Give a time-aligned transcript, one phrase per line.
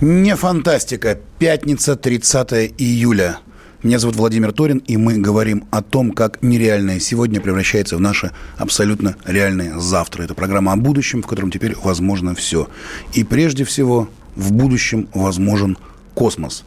[0.00, 1.18] Не фантастика.
[1.38, 3.38] Пятница, 30 июля.
[3.82, 8.32] Меня зовут Владимир Торин, и мы говорим о том, как нереальное сегодня превращается в наше
[8.56, 10.22] абсолютно реальное завтра.
[10.24, 12.68] Это программа о будущем, в котором теперь возможно все.
[13.12, 15.78] И прежде всего, в будущем возможен
[16.14, 16.64] космос.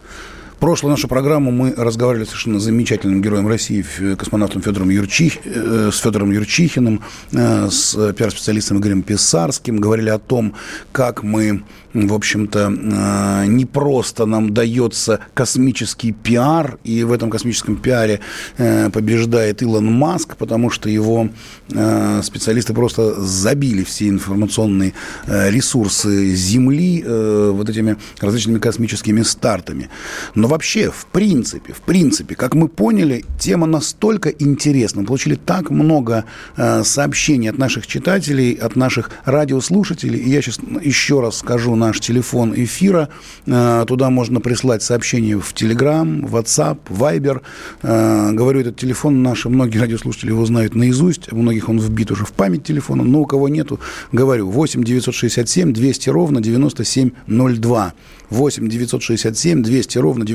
[0.59, 6.00] Прошлую нашу программу мы разговаривали с совершенно замечательным героем России, космонавтом Федором Юрчих, э, с
[6.00, 7.02] Федором Юрчихиным,
[7.34, 9.78] э, с пиар-специалистом Игорем Писарским.
[9.78, 10.54] Говорили о том,
[10.94, 17.78] как мы в общем-то, э, не просто нам дается космический пиар, и в этом космическом
[17.78, 18.19] пиаре
[18.58, 21.30] побеждает Илон Маск, потому что его
[21.69, 24.92] специалисты просто забили все информационные
[25.25, 29.90] ресурсы Земли вот этими различными космическими стартами.
[30.36, 35.69] Но вообще, в принципе, в принципе, как мы поняли, тема настолько интересна, мы получили так
[35.69, 41.99] много сообщений от наших читателей, от наших радиослушателей, и я сейчас еще раз скажу наш
[41.99, 43.09] телефон эфира.
[43.45, 47.41] Э, туда можно прислать сообщения в Telegram, WhatsApp, Viber.
[47.81, 51.31] Э, говорю, этот телефон наши многие радиослушатели его знают наизусть.
[51.31, 53.79] У многих он вбит уже в память телефона, но у кого нету,
[54.11, 57.93] говорю, 8 967 200 ровно 9702.
[58.29, 60.34] 8 967 200 ровно 9702.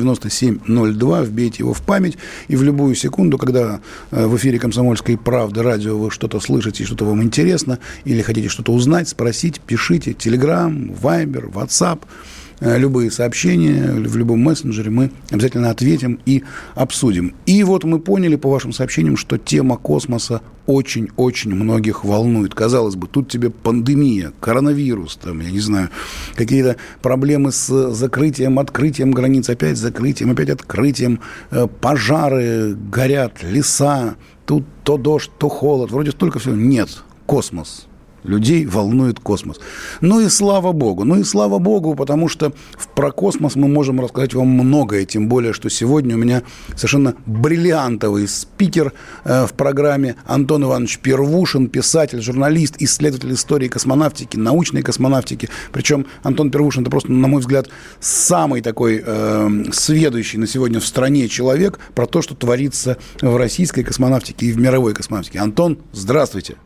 [1.22, 2.18] Вбейте его в память.
[2.48, 7.04] И в любую секунду, когда э, в эфире «Комсомольской правды» радио вы что-то слышите, что-то
[7.04, 10.12] вам интересно, или хотите что-то узнать, спросить, пишите.
[10.12, 16.44] Телеграм, Вайбер, Э, любые сообщения в любом мессенджере мы обязательно ответим и
[16.74, 17.34] обсудим.
[17.46, 22.54] И вот мы поняли по вашим сообщениям, что тема космоса очень-очень многих волнует.
[22.54, 25.90] Казалось бы, тут тебе пандемия, коронавирус, там, я не знаю,
[26.36, 31.20] какие-то проблемы с закрытием, открытием границ, опять закрытием, опять открытием,
[31.50, 34.16] э, пожары, горят леса,
[34.46, 36.54] тут то дождь, то холод, вроде столько всего.
[36.54, 37.86] Нет, космос–
[38.24, 39.60] Людей волнует космос.
[40.00, 41.04] Ну и слава богу.
[41.04, 42.52] Ну и слава богу, потому что
[42.94, 45.04] про космос мы можем рассказать вам многое.
[45.04, 46.42] Тем более, что сегодня у меня
[46.76, 48.92] совершенно бриллиантовый спикер
[49.24, 55.48] э, в программе Антон Иванович Первушин, писатель, журналист, исследователь истории космонавтики, научной космонавтики.
[55.72, 57.68] Причем Антон Первушин– это просто, на мой взгляд,
[58.00, 63.82] самый такой э, сведущий на сегодня в стране человек про то, что творится в российской
[63.82, 65.38] космонавтике и в мировой космонавтике.
[65.38, 66.56] Антон, здравствуйте.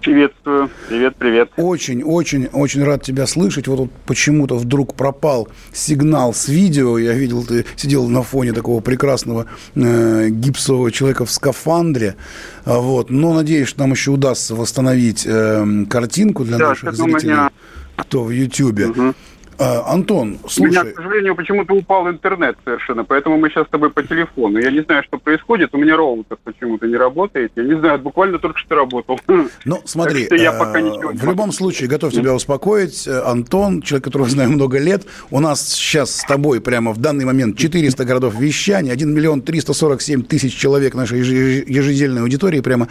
[0.00, 0.70] Приветствую.
[0.88, 1.50] Привет, привет.
[1.56, 3.68] Очень, очень, очень рад тебя слышать.
[3.68, 6.98] Вот, вот почему-то вдруг пропал сигнал с видео.
[6.98, 12.16] Я видел, ты сидел на фоне такого прекрасного э, гипсового человека в скафандре.
[12.64, 13.10] А, вот.
[13.10, 17.50] Но надеюсь, что нам еще удастся восстановить э, картинку для да, наших зрителей, меня...
[17.96, 18.86] кто в Ютьюбе.
[18.86, 19.14] Угу.
[19.60, 20.68] А, Антон, слушай...
[20.68, 24.58] У меня, к сожалению, почему-то упал интернет совершенно, поэтому мы сейчас с тобой по телефону.
[24.58, 27.52] Я не знаю, что происходит, у меня роутер почему-то не работает.
[27.56, 29.20] Я не знаю, буквально только что работал.
[29.64, 33.06] Ну, смотри, я пока э, ничего в любом случае готов тебя успокоить.
[33.06, 37.26] Э, Антон, человек, которого знаю много лет, у нас сейчас с тобой прямо в данный
[37.26, 42.88] момент 400 городов вещания, 1 миллион 347 тысяч человек нашей ежедельной аудитории прямо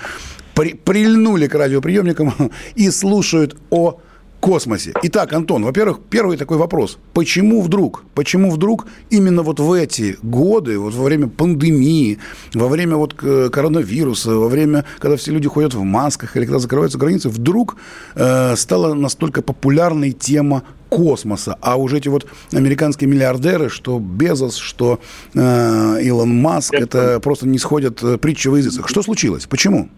[0.53, 2.33] при, прильнули к радиоприемникам
[2.75, 3.99] и слушают о
[4.39, 4.93] космосе.
[5.03, 6.97] Итак, Антон, во-первых, первый такой вопрос.
[7.13, 12.19] Почему вдруг, почему вдруг именно вот в эти годы, вот во время пандемии,
[12.53, 16.59] во время вот э, коронавируса, во время, когда все люди ходят в масках или когда
[16.59, 17.75] закрываются границы, вдруг
[18.15, 21.57] э, стала настолько популярной тема космоса.
[21.61, 24.99] А уже эти вот американские миллиардеры, что Безос, что
[25.33, 28.87] э, Илон Маск, это просто не сходят э, притчи в языцах.
[28.87, 29.45] Что случилось?
[29.45, 29.89] Почему?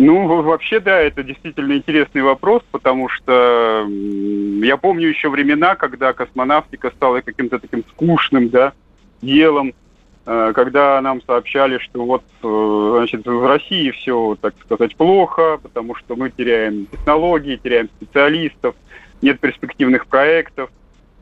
[0.00, 3.84] Ну, вообще, да, это действительно интересный вопрос, потому что
[4.62, 8.74] я помню еще времена, когда космонавтика стала каким-то таким скучным, да,
[9.20, 9.74] делом,
[10.24, 15.96] э, когда нам сообщали, что вот, э, значит, в России все, так сказать, плохо, потому
[15.96, 18.76] что мы теряем технологии, теряем специалистов,
[19.20, 20.70] нет перспективных проектов.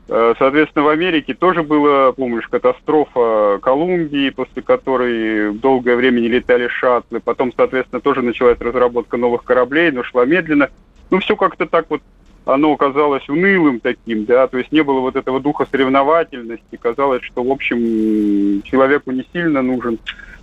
[0.09, 6.69] Э, соответственно, в Америке тоже была, помнишь, катастрофа Колумбии, после которой долгое время не летали
[6.69, 7.21] шаттлы.
[7.21, 10.71] Потом, соответственно, тоже началась разработка новых кораблей, но шла медленно.
[11.11, 12.03] Ну, все как-то так вот
[12.45, 17.43] оно казалось унылым таким, да, то есть не было вот этого духа соревновательности, казалось, что,
[17.43, 19.99] в общем, человеку не сильно нужен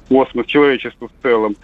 [0.09, 1.55] космос, человечеству в целом.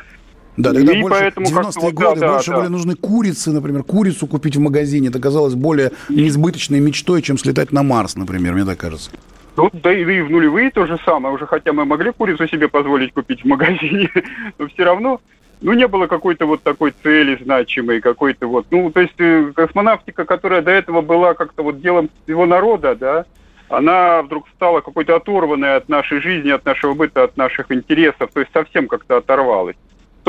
[0.59, 2.71] Да, тогда и больше, поэтому 90-е годы да, больше да, были да.
[2.71, 7.81] нужны курицы, например, курицу купить в магазине, это казалось более неизбыточной мечтой, чем слетать на
[7.81, 9.09] Марс, например, мне так кажется.
[9.56, 12.67] Ну, да и, и в нулевые то же самое, уже хотя мы могли курицу себе
[12.67, 14.11] позволить купить в магазине,
[14.59, 15.21] но все равно
[15.61, 20.25] ну, не было какой-то вот такой цели значимой, какой-то вот, ну, то есть э, космонавтика,
[20.25, 23.25] которая до этого была как-то вот делом всего народа, да,
[23.69, 28.41] она вдруг стала какой-то оторванной от нашей жизни, от нашего быта, от наших интересов, то
[28.41, 29.77] есть совсем как-то оторвалась.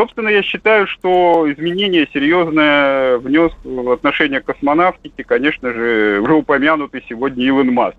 [0.01, 7.05] Собственно, я считаю, что изменение серьезное внес в отношение к космонавтике, конечно же, уже упомянутый
[7.07, 7.99] сегодня Илон Маск.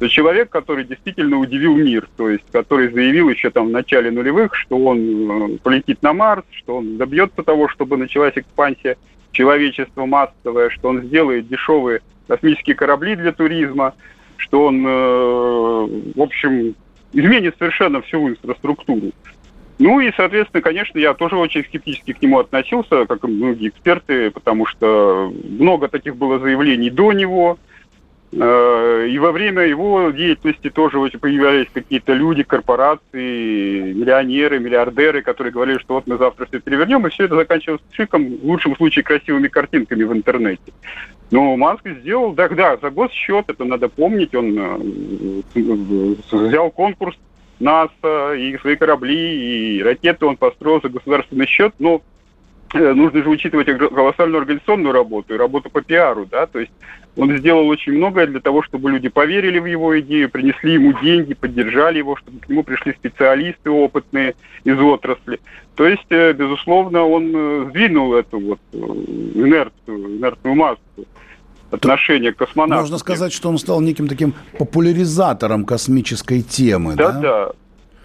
[0.00, 4.52] Это человек, который действительно удивил мир, то есть который заявил еще там в начале нулевых,
[4.56, 8.96] что он э, полетит на Марс, что он добьется того, чтобы началась экспансия
[9.30, 13.94] человечества массовая, что он сделает дешевые космические корабли для туризма,
[14.38, 16.74] что он, э, в общем,
[17.12, 19.12] изменит совершенно всю инфраструктуру.
[19.78, 24.30] Ну и, соответственно, конечно, я тоже очень скептически к нему относился, как и многие эксперты,
[24.30, 27.58] потому что много таких было заявлений до него,
[28.30, 35.78] Э, и во время его деятельности тоже появлялись какие-то люди, корпорации, миллионеры, миллиардеры, которые говорили,
[35.78, 39.48] что вот мы завтра все перевернем, и все это заканчивалось шиком, в лучшем случае красивыми
[39.48, 40.72] картинками в интернете.
[41.30, 45.42] Но Маск сделал, да, да, за госсчет, это надо помнить, он э,
[46.30, 47.16] взял конкурс
[47.60, 52.02] НАСА и свои корабли, и ракеты он построил за государственный счет, но
[52.74, 56.72] Э, нужно же учитывать колоссальную организационную работу и работу по пиару, да, то есть
[57.16, 61.32] он сделал очень многое для того, чтобы люди поверили в его идею, принесли ему деньги,
[61.32, 64.34] поддержали его, чтобы к нему пришли специалисты опытные
[64.64, 65.40] из отрасли.
[65.76, 71.06] То есть, э, безусловно, он э, сдвинул эту вот инерцию, инертную массу
[71.70, 72.80] отношения к космонавтике.
[72.80, 77.12] Можно сказать, что он стал неким таким популяризатором космической темы, да?
[77.12, 77.52] Да, да.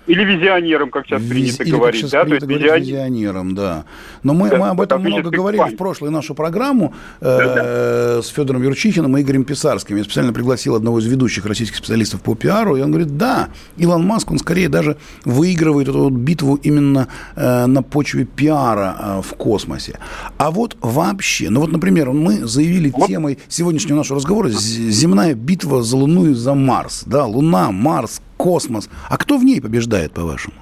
[0.06, 2.02] Или визионером, как сейчас принято Или, говорить.
[2.02, 2.26] Как сейчас да?
[2.26, 2.82] принято говорить визион...
[2.82, 3.86] визионером, да.
[4.22, 5.72] Но мы, да, мы об этом много говорили план.
[5.72, 9.96] в прошлую нашу программу э, с Федором Юрчихиным и Игорем Писарским.
[9.96, 14.06] Я специально пригласил одного из ведущих российских специалистов по пиару, и он говорит, да, Илон
[14.06, 19.36] Маск, он скорее даже выигрывает эту вот битву именно э, на почве пиара э, в
[19.36, 20.00] космосе.
[20.38, 23.08] А вот вообще, ну вот, например, мы заявили вот.
[23.08, 27.04] темой сегодняшнего нашего разговора «Земная битва за Луну и за Марс».
[27.06, 28.90] Да, Луна, Марс, космос.
[29.10, 30.56] А кто в ней побеждает, по-вашему?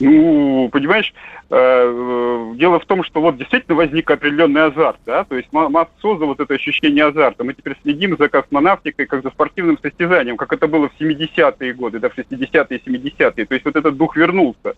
[0.00, 1.14] Ну, понимаешь,
[1.48, 5.90] э, э, дело в том, что вот действительно возник определенный азарт, да, то есть Маск
[6.02, 7.44] создал вот это ощущение азарта.
[7.44, 12.00] Мы теперь следим за космонавтикой как за спортивным состязанием, как это было в 70-е годы,
[12.00, 13.46] да, в 60-е и 70-е.
[13.46, 14.74] То есть вот этот дух вернулся.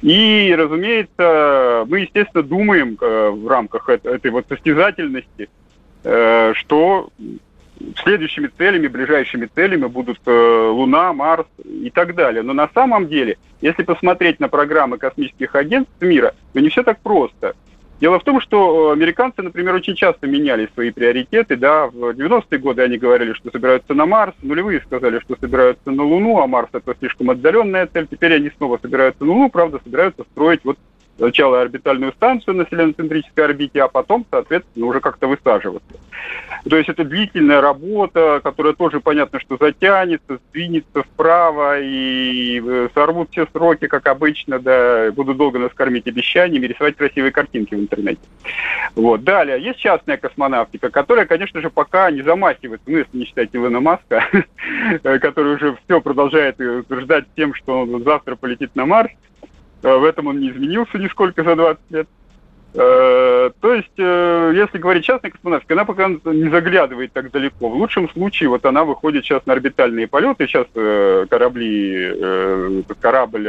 [0.00, 5.48] И, разумеется, мы, естественно, думаем э, в рамках этой вот состязательности,
[6.02, 7.10] что
[8.02, 12.42] следующими целями, ближайшими целями будут э, Луна, Марс и так далее.
[12.42, 17.00] Но на самом деле, если посмотреть на программы космических агентств мира, то не все так
[17.00, 17.54] просто.
[18.00, 21.56] Дело в том, что американцы, например, очень часто меняли свои приоритеты.
[21.56, 21.86] Да?
[21.86, 26.40] В 90-е годы они говорили, что собираются на Марс, нулевые сказали, что собираются на Луну,
[26.40, 28.06] а Марс это слишком отдаленная цель.
[28.10, 30.78] Теперь они снова собираются на Луну, правда, собираются строить вот
[31.16, 35.94] сначала орбитальную станцию на селеноцентрической орбите, а потом, соответственно, уже как-то высаживаться.
[36.68, 43.30] То есть это длительная работа, которая тоже понятно, что затянется, сдвинется вправо и э, сорвут
[43.30, 48.20] все сроки, как обычно, да, будут долго нас кормить обещаниями, рисовать красивые картинки в интернете.
[48.94, 49.24] Вот.
[49.24, 53.80] Далее, есть частная космонавтика, которая, конечно же, пока не замахивается, ну, если не считать Илона
[53.80, 54.24] Маска,
[55.02, 59.35] который уже все продолжает утверждать тем, что он завтра полетит на Марс, Э,
[59.94, 62.08] в этом он не изменился нисколько за 20 лет.
[62.74, 67.70] Э, то есть, э, если говорить частная космонавтика, она пока не заглядывает так далеко.
[67.70, 70.46] В лучшем случае, вот она выходит сейчас на орбитальные полеты.
[70.46, 70.66] Сейчас
[71.28, 73.48] корабли, корабль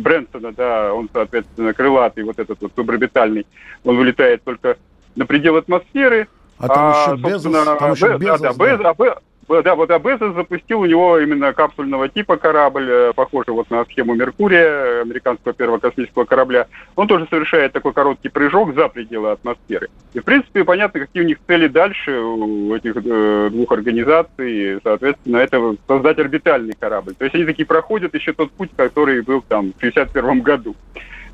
[0.00, 3.46] Брэнсона, да, он, соответственно, крылатый, вот этот вот суборбитальный,
[3.84, 4.76] он вылетает только
[5.16, 6.28] на предел атмосферы.
[6.58, 9.18] А там а, еще Безос, там еще Безос, да, да, да.
[9.48, 14.14] Да, вот Абезос запустил у него именно капсульного типа корабль, э, похожий вот на схему
[14.14, 16.66] Меркурия, американского первого космического корабля.
[16.96, 19.88] Он тоже совершает такой короткий прыжок за пределы атмосферы.
[20.12, 24.80] И, в принципе, понятно, какие у них цели дальше у этих э, двух организаций.
[24.84, 27.14] Соответственно, это создать орбитальный корабль.
[27.14, 30.76] То есть они такие проходят еще тот путь, который был там в 1961 году.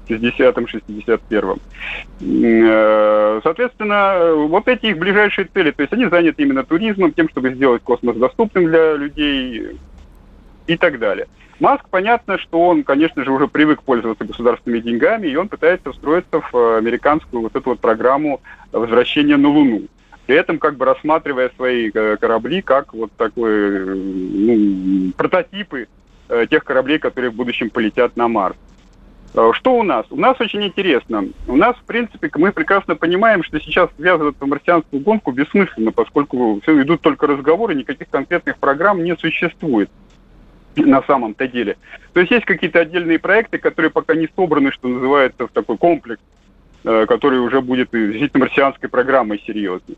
[0.08, 1.60] 60-м, 61-м.
[2.20, 7.54] Э, соответственно, вот эти их ближайшие цели, то есть они заняты именно туризмом, тем, чтобы
[7.54, 9.78] сделать космос доступным для людей
[10.66, 11.26] и так далее.
[11.60, 16.40] Маск, понятно, что он, конечно же, уже привык пользоваться государственными деньгами, и он пытается встроиться
[16.40, 18.40] в американскую вот эту вот программу
[18.72, 19.82] возвращения на Луну.
[20.26, 25.86] При этом как бы рассматривая свои э, корабли как вот такой ну, прототипы
[26.28, 28.56] э, тех кораблей, которые в будущем полетят на Марс.
[29.34, 30.06] Э, что у нас?
[30.10, 31.26] У нас очень интересно.
[31.46, 36.60] У нас, в принципе, мы прекрасно понимаем, что сейчас связываться в марсианскую гонку бессмысленно, поскольку
[36.62, 39.90] все идут только разговоры, никаких конкретных программ не существует
[40.76, 41.76] на самом-то деле.
[42.12, 46.22] То есть есть какие-то отдельные проекты, которые пока не собраны, что называется, в такой комплекс,
[46.84, 49.96] э, который уже будет действительно марсианской программой серьезной.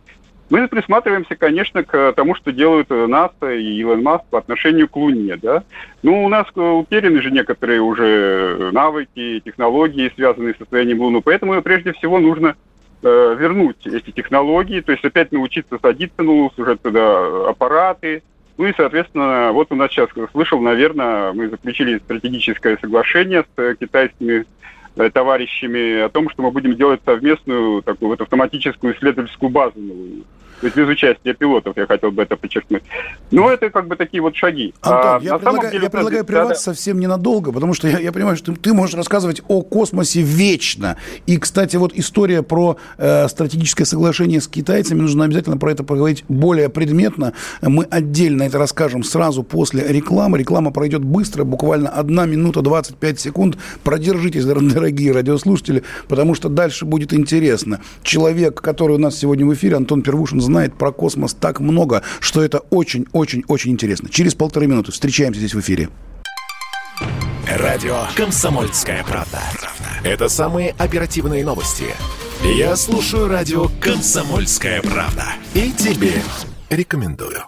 [0.48, 5.36] Мы присматриваемся, конечно, к тому, что делают НАСА и Илон Маск по отношению к Луне.
[5.36, 5.64] Да?
[6.02, 11.20] Ну, у нас утеряны же некоторые уже навыки, технологии, связанные с состоянием Луны.
[11.20, 12.54] Поэтому прежде всего нужно
[13.02, 18.22] э, вернуть эти технологии, то есть опять научиться садиться на Луну, уже туда аппараты.
[18.56, 24.40] Ну и, соответственно, вот у нас сейчас, слышал, наверное, мы заключили стратегическое соглашение с китайскими
[24.40, 24.44] э,
[25.12, 29.80] товарищами о том, что мы будем делать совместную такую вот автоматическую исследовательскую базу
[30.60, 32.82] То есть без участия пилотов, я хотел бы это подчеркнуть.
[33.30, 34.72] Ну, это как бы такие вот шаги.
[34.80, 38.10] Антон, а, я, предлагаю, деле, я предлагаю прерваться да, совсем ненадолго, потому что я, я
[38.10, 40.96] понимаю, что ты, ты можешь рассказывать о космосе вечно.
[41.26, 46.24] И, кстати, вот история про э, стратегическое соглашение с китайцами, нужно обязательно про это поговорить
[46.28, 47.34] более предметно.
[47.60, 50.38] Мы отдельно это расскажем сразу после рекламы.
[50.38, 53.58] Реклама пройдет быстро, буквально 1 минута 25 секунд.
[53.84, 57.80] Продержитесь, дорогие радиослушатели, потому что дальше будет интересно.
[58.02, 62.42] Человек, который у нас сегодня в эфире, Антон Первушин, знает про космос так много, что
[62.42, 64.08] это очень-очень-очень интересно.
[64.08, 65.90] Через полторы минуты встречаемся здесь в эфире.
[67.46, 69.40] Радио «Комсомольская правда».
[70.02, 71.86] Это самые оперативные новости.
[72.42, 75.24] Я слушаю радио «Комсомольская правда».
[75.54, 76.14] И тебе
[76.70, 77.42] рекомендую.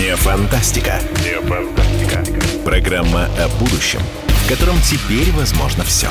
[0.00, 1.00] Не фантастика.
[1.24, 2.24] Не фантастика.
[2.64, 4.00] Программа о будущем–
[4.48, 6.08] в котором теперь возможно все.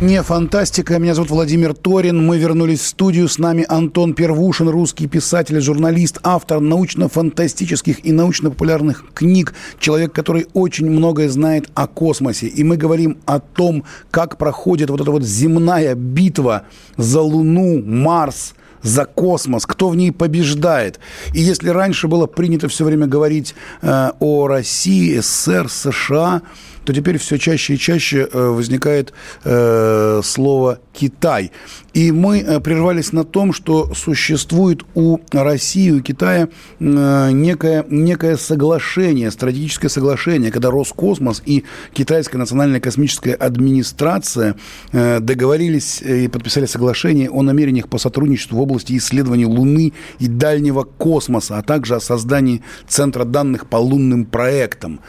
[0.00, 0.98] Не фантастика.
[0.98, 2.26] Меня зовут Владимир Торин.
[2.26, 3.28] Мы вернулись в студию.
[3.28, 9.54] С нами Антон Первушин, русский писатель, журналист, автор научно-фантастических и научно-популярных книг.
[9.78, 12.48] Человек, который очень многое знает о космосе.
[12.48, 16.64] И мы говорим о том, как проходит вот эта вот земная битва
[16.96, 20.98] за Луну, Марс– за космос, кто в ней побеждает.
[21.32, 26.42] И если раньше было принято все время говорить э, о России, СССР, США,
[26.84, 29.12] то теперь все чаще и чаще э, возникает
[29.44, 31.52] э, слово Китай.
[31.94, 39.30] И мы э, прервались на том, что существует у России, у Китая некое, некое соглашение,
[39.30, 44.56] стратегическое соглашение, когда Роскосмос и Китайская национальная космическая администрация
[44.92, 51.58] договорились и подписали соглашение о намерениях по сотрудничеству в области исследований Луны и дальнего космоса,
[51.58, 55.00] а также о создании Центра данных по лунным проектам.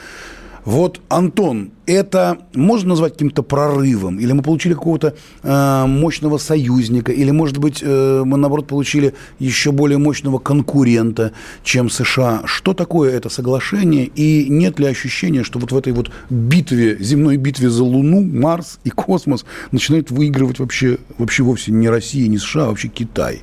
[0.65, 4.19] Вот, Антон, это можно назвать каким-то прорывом?
[4.19, 7.11] Или мы получили какого-то э, мощного союзника?
[7.11, 11.31] Или, может быть, э, мы, наоборот, получили еще более мощного конкурента,
[11.63, 12.43] чем США?
[12.45, 14.05] Что такое это соглашение?
[14.05, 18.79] И нет ли ощущения, что вот в этой вот битве, земной битве за Луну, Марс
[18.83, 23.41] и космос начинает выигрывать вообще, вообще вовсе не Россия, не США, а вообще Китай?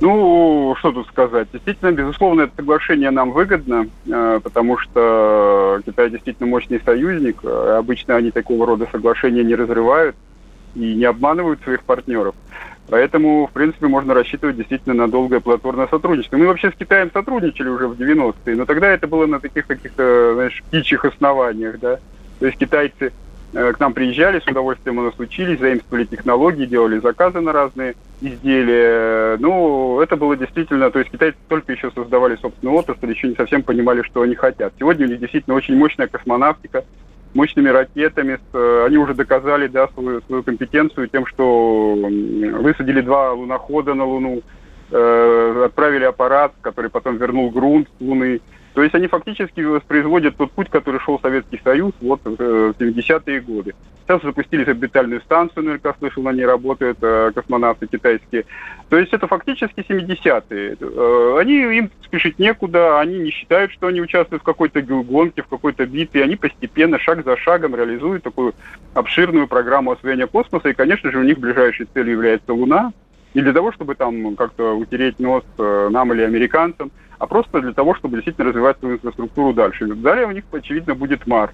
[0.00, 1.48] Ну, что тут сказать.
[1.52, 7.38] Действительно, безусловно, это соглашение нам выгодно, э, потому что Китай действительно мощный союзник.
[7.42, 10.16] Э, обычно они такого рода соглашения не разрывают
[10.74, 12.34] и не обманывают своих партнеров.
[12.88, 16.36] Поэтому, в принципе, можно рассчитывать действительно на долгое плодотворное сотрудничество.
[16.38, 20.32] Мы вообще с Китаем сотрудничали уже в 90-е, но тогда это было на таких каких-то,
[20.34, 21.98] знаешь, птичьих основаниях, да.
[22.40, 23.12] То есть китайцы
[23.52, 29.36] к нам приезжали, с удовольствием у нас учились, заимствовали технологии, делали заказы на разные изделия.
[29.38, 33.62] Ну, это было действительно, то есть китайцы только еще создавали собственную отрасль, еще не совсем
[33.62, 34.72] понимали, что они хотят.
[34.78, 36.84] Сегодня у них действительно очень мощная космонавтика,
[37.34, 38.38] мощными ракетами.
[38.52, 44.42] Э, они уже доказали да, свою, свою компетенцию тем, что высадили два лунохода на Луну,
[44.90, 48.40] э, отправили аппарат, который потом вернул грунт с Луны.
[48.74, 53.40] То есть они фактически воспроизводят тот путь, который шел Советский Союз вот в 70-е э,
[53.40, 53.74] годы.
[54.06, 58.44] Сейчас запустили орбитальную станцию, наверняка слышал, на ней работают э, космонавты китайские.
[58.88, 60.76] То есть это фактически 70-е.
[60.80, 65.48] Э, они, им спешить некуда, они не считают, что они участвуют в какой-то гонке, в
[65.48, 66.22] какой-то битве.
[66.22, 68.54] Они постепенно, шаг за шагом реализуют такую
[68.94, 70.68] обширную программу освоения космоса.
[70.68, 72.92] И, конечно же, у них ближайшей целью является Луна.
[73.34, 77.94] Не для того, чтобы там как-то утереть нос нам или американцам, а просто для того,
[77.94, 79.86] чтобы действительно развивать свою инфраструктуру дальше.
[79.86, 81.52] Далее у них, очевидно, будет Марс.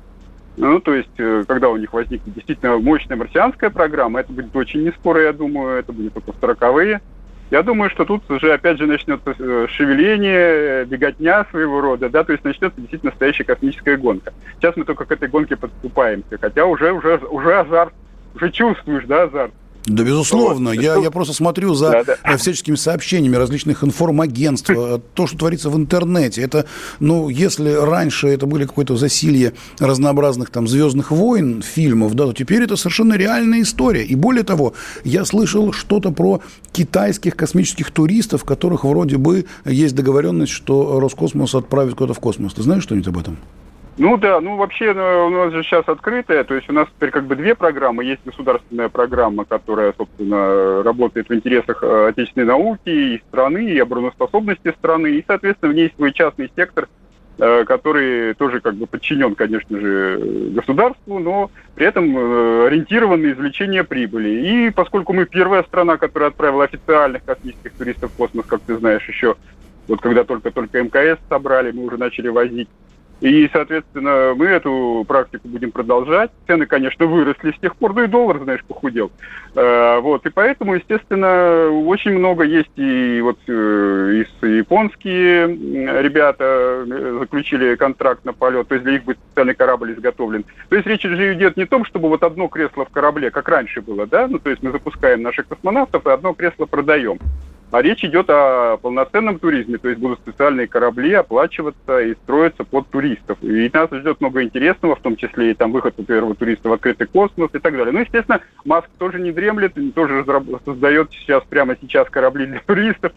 [0.57, 4.85] Ну, то есть, э, когда у них возникнет действительно мощная марсианская программа, это будет очень
[4.85, 7.03] не скоро, я думаю, это будет только в сороковые.
[7.51, 12.33] Я думаю, что тут уже опять же начнется э, шевеление, беготня своего рода, да, то
[12.33, 14.33] есть начнется действительно настоящая космическая гонка.
[14.57, 17.93] Сейчас мы только к этой гонке подступаемся, хотя уже, уже, уже азарт,
[18.37, 19.53] уже чувствуешь, да, азарт.
[19.87, 20.71] Да, безусловно.
[20.71, 20.83] Вот.
[20.83, 22.17] Я, я просто смотрю за да, да.
[22.25, 26.43] Э, всяческими сообщениями различных информагентств, э, то, что творится в интернете.
[26.43, 26.67] Это,
[26.99, 32.63] ну, если раньше это были какое-то засилье разнообразных там звездных войн, фильмов, да, то теперь
[32.63, 34.05] это совершенно реальная история.
[34.05, 34.75] И более того,
[35.05, 36.41] я слышал что-то про
[36.73, 42.55] китайских космических туристов, которых вроде бы есть договоренность, что Роскосмос отправит куда-то в космос.
[42.55, 43.39] Ты знаешь что-нибудь об этом?
[43.99, 47.11] Ну да, ну вообще ну, у нас же сейчас открытая, то есть у нас теперь
[47.11, 48.05] как бы две программы.
[48.05, 54.75] Есть государственная программа, которая, собственно, работает в интересах э, отечественной науки и страны, и обороноспособности
[54.79, 56.91] страны, и, соответственно, в ней свой частный сектор,
[57.39, 62.05] э, который тоже как бы подчинен, конечно же, государству, но при этом
[62.67, 64.29] ориентирован на извлечение прибыли.
[64.29, 69.09] И поскольку мы первая страна, которая отправила официальных космических туристов в космос, как ты знаешь,
[69.09, 69.37] еще
[69.89, 72.69] вот когда только-только мкс собрали, мы уже начали возить
[73.21, 76.31] и, соответственно, мы эту практику будем продолжать.
[76.47, 79.11] Цены, конечно, выросли с тех пор, ну и доллар, знаешь, похудел.
[79.55, 85.47] Э, вот, и поэтому, естественно, очень много есть и вот э, и японские
[86.03, 90.45] ребята э, заключили контракт на полет, то есть для их будет специальный корабль изготовлен.
[90.69, 93.49] То есть речь же идет не о том, чтобы вот одно кресло в корабле, как
[93.49, 97.19] раньше было, да, ну то есть мы запускаем наших космонавтов и одно кресло продаем.
[97.73, 102.89] А речь идет о полноценном туризме, то есть будут специальные корабли оплачиваться и строиться под
[103.07, 103.39] туристов.
[103.43, 107.07] И нас ждет много интересного, в том числе и там выход первого туриста в открытый
[107.07, 107.93] космос и так далее.
[107.93, 110.25] Ну, естественно, Маск тоже не дремлет, тоже
[110.65, 113.13] создает сейчас, прямо сейчас корабли для туристов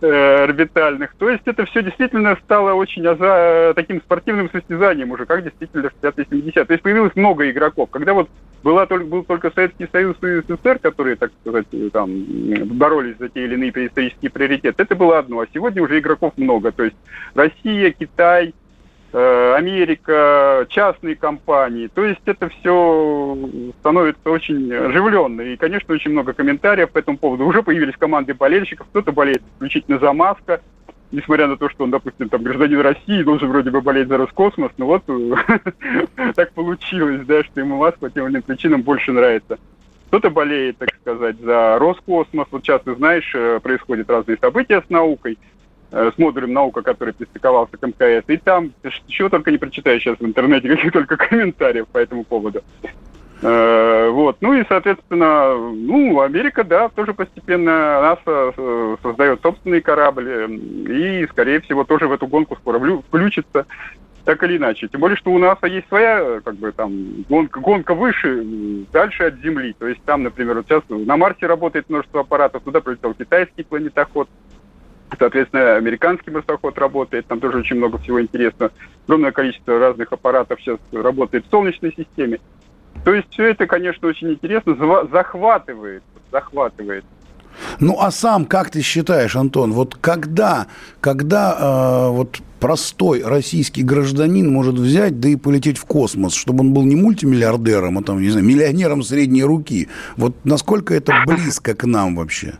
[0.00, 1.14] э, орбитальных.
[1.18, 6.04] То есть это все действительно стало очень аза, таким спортивным состязанием уже, как действительно в
[6.04, 6.64] 50-70.
[6.64, 7.90] То есть появилось много игроков.
[7.90, 8.28] Когда вот
[8.62, 12.10] была только, был только Советский Союз и СССР, которые, так сказать, там
[12.78, 14.82] боролись за те или иные исторические приоритеты.
[14.82, 15.40] Это было одно.
[15.40, 16.70] А сегодня уже игроков много.
[16.70, 16.96] То есть
[17.34, 18.61] Россия, Китай, э,
[19.12, 21.88] Америка, частные компании.
[21.88, 23.36] То есть это все
[23.80, 25.42] становится очень оживленно.
[25.42, 27.44] И, конечно, очень много комментариев по этому поводу.
[27.44, 28.86] Уже появились команды болельщиков.
[28.88, 30.60] Кто-то болеет исключительно за Маска,
[31.12, 34.72] несмотря на то, что он, допустим, там гражданин России, должен вроде бы болеть за Роскосмос,
[34.78, 35.04] но вот
[36.34, 39.58] так получилось, да, что ему Маск по тем или иным причинам больше нравится.
[40.08, 42.46] Кто-то болеет, так сказать, за Роскосмос.
[42.50, 45.38] Вот сейчас, ты знаешь, э, происходят разные события с наукой,
[45.92, 48.24] э, с модулем наука, который пристыковался к МКС.
[48.28, 48.72] И там,
[49.06, 52.62] чего только не прочитаешь сейчас в интернете, каких только комментариев по этому поводу.
[53.42, 54.36] Э, вот.
[54.40, 61.84] Ну и, соответственно, ну, Америка, да, тоже постепенно НАСА создает собственные корабли и, скорее всего,
[61.84, 63.66] тоже в эту гонку скоро включится
[64.24, 64.88] так или иначе.
[64.88, 68.44] Тем более, что у НАСА есть своя, как бы, там, гонка, гонка выше,
[68.92, 69.74] дальше от Земли.
[69.78, 74.28] То есть там, например, вот сейчас на Марсе работает множество аппаратов, туда прилетел китайский планетоход,
[75.18, 78.72] Соответственно, американский марсоход работает, там тоже очень много всего интересного.
[79.06, 82.38] Огромное количество разных аппаратов сейчас работает в Солнечной системе.
[83.04, 84.76] То есть все это, конечно, очень интересно,
[85.10, 87.04] захватывает, захватывает.
[87.80, 90.68] Ну, а сам, как ты считаешь, Антон, вот когда,
[91.00, 96.72] когда э, вот простой российский гражданин может взять, да и полететь в космос, чтобы он
[96.72, 99.88] был не мультимиллиардером, а там, не знаю, миллионером средней руки.
[100.16, 102.54] Вот насколько это близко к нам вообще?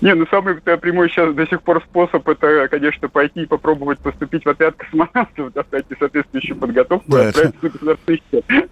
[0.00, 4.44] Не, ну самый прямой сейчас до сих пор способ это, конечно, пойти и попробовать поступить
[4.44, 7.52] в отряд космонавтов, пройти соответствующую подготовку да, это,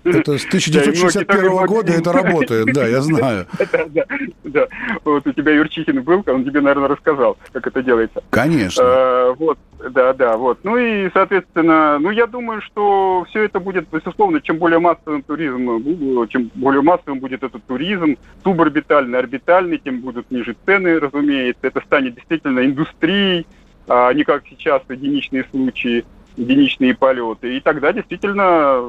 [0.05, 3.47] Это с 1961 года это работает, да, я знаю.
[3.59, 4.05] Да, да,
[4.45, 4.69] да.
[5.05, 8.23] Вот у тебя Юрчихин был, он тебе, наверное, рассказал, как это делается.
[8.31, 8.83] Конечно.
[8.85, 9.59] А, вот,
[9.91, 10.59] да, да, вот.
[10.63, 16.27] Ну и, соответственно, ну я думаю, что все это будет, безусловно, чем более массовым туризм,
[16.29, 21.67] чем более массовым будет этот туризм, суборбитальный, орбитальный, тем будут ниже цены, разумеется.
[21.67, 23.47] Это станет действительно индустрией,
[23.87, 26.05] а не как сейчас единичные случаи,
[26.37, 27.57] единичные полеты.
[27.57, 28.83] И тогда действительно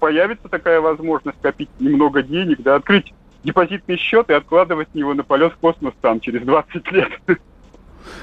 [0.00, 3.12] появится такая возможность копить немного денег, да, открыть
[3.44, 7.10] депозитный счет и откладывать него на полет в космос там через 20 лет.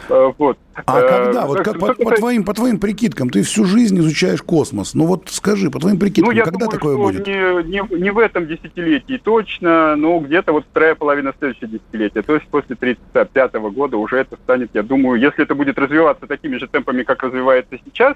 [0.09, 0.57] Э, вот.
[0.85, 1.45] А э, когда?
[1.45, 4.93] Вот как, по, по, твоим, по твоим прикидкам, ты всю жизнь изучаешь космос.
[4.93, 7.27] Ну вот скажи, по твоим прикидкам, ну, я когда думаю, такое будет?
[7.27, 12.21] Не, не, не в этом десятилетии точно, но где-то вот вторая половина следующего десятилетия.
[12.21, 16.57] То есть после 1935 года уже это станет, я думаю, если это будет развиваться такими
[16.57, 18.15] же темпами, как развивается сейчас,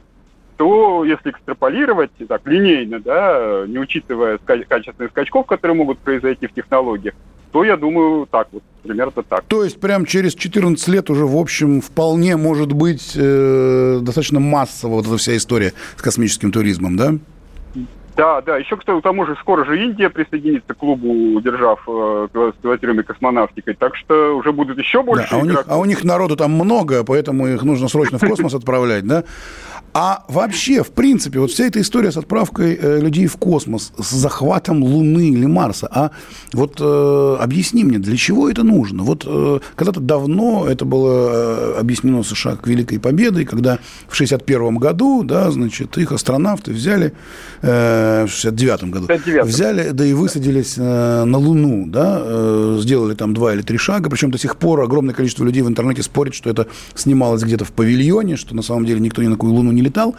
[0.58, 6.54] то если экстраполировать так линейно, да, не учитывая ска- качественных скачков, которые могут произойти в
[6.54, 7.13] технологиях,
[7.52, 9.44] то я думаю так вот, примерно так.
[9.46, 14.96] То есть прям через 14 лет уже, в общем, вполне может быть э, достаточно массово
[14.96, 17.16] вот эта вся история с космическим туризмом, да?
[18.20, 18.58] Да, да.
[18.58, 22.28] Еще, к тому же, скоро же Индия присоединится к клубу, держав э,
[22.62, 23.76] пилотируемой космонавтикой.
[23.76, 26.52] Так что уже будут еще больше да, а, у них, а у них народу там
[26.52, 29.24] много, поэтому их нужно срочно в космос отправлять, да?
[29.94, 34.12] А вообще, в принципе, вот вся эта история с отправкой э, людей в космос, с
[34.12, 36.12] захватом Луны или Марса, а
[36.54, 39.04] вот э, объясни мне, для чего это нужно?
[39.04, 44.76] Вот э, когда-то давно это было э, объяснено США к Великой Победой, когда в 61
[44.76, 47.14] году, да, значит, их астронавты взяли,
[47.62, 53.15] э, в 69 году, 59 взяли, да и высадились э, на Луну, да, э, сделали
[53.15, 56.34] там два или три шага, причем до сих пор огромное количество людей в интернете спорит,
[56.34, 59.72] что это снималось где-то в павильоне, что на самом деле никто ни на какую Луну
[59.72, 60.15] не летал.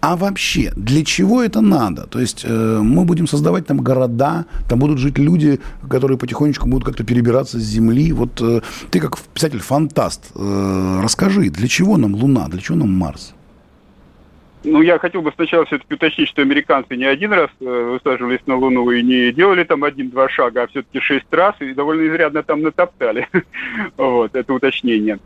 [0.00, 2.06] А вообще, для чего это надо?
[2.06, 6.84] То есть э, мы будем создавать там города, там будут жить люди, которые потихонечку будут
[6.84, 8.12] как-то перебираться с Земли.
[8.12, 13.35] Вот э, ты как писатель-фантаст, э, расскажи, для чего нам Луна, для чего нам Марс?
[14.66, 18.56] Ну, я хотел бы сначала все-таки уточнить, что американцы не один раз э, высаживались на
[18.56, 22.62] Луну и не делали там один-два шага, а все-таки шесть раз и довольно изрядно там
[22.62, 23.28] натоптали.
[23.96, 25.20] вот, это уточнение.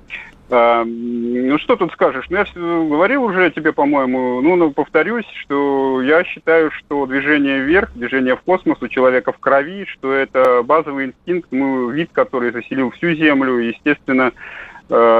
[0.50, 2.26] А, ну, что тут скажешь?
[2.28, 7.92] Ну, я говорил уже тебе, по-моему, ну, ну, повторюсь, что я считаю, что движение вверх,
[7.94, 12.90] движение в космос у человека в крови, что это базовый инстинкт, ну, вид, который заселил
[12.90, 14.32] всю Землю, естественно,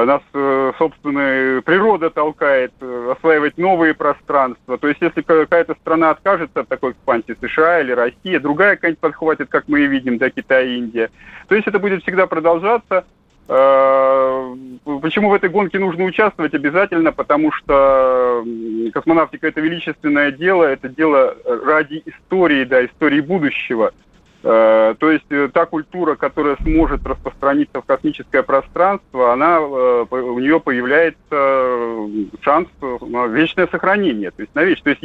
[0.05, 4.77] нас, э, собственно, природа толкает э, осваивать новые пространства.
[4.77, 9.49] То есть, если какая-то страна откажется от такой экспансии, США или Россия, другая какая-нибудь подхватит,
[9.49, 11.09] как мы и видим, да, Китай Индия.
[11.47, 13.05] То есть, это будет всегда продолжаться.
[13.47, 14.55] Э,
[15.01, 17.13] почему в этой гонке нужно участвовать обязательно?
[17.13, 18.45] Потому что
[18.93, 23.93] космонавтика это величественное дело, это дело ради истории, да, истории будущего.
[24.43, 30.59] Э, то есть э, та культура, которая сможет распространиться в космическое пространство, она, у нее
[30.59, 32.07] появляется
[32.41, 34.81] шанс на вечное сохранение, то есть на вещь.
[34.81, 35.01] То есть